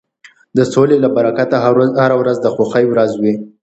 د 0.57 0.59
سولې 0.73 0.97
له 1.03 1.09
برکته 1.15 1.57
هره 2.01 2.15
ورځ 2.21 2.37
د 2.41 2.47
خوښۍ 2.55 2.85
ورځ 2.89 3.11
وي. 3.21 3.33